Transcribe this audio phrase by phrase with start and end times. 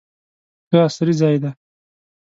[0.69, 1.51] ښه عصري ځای دی.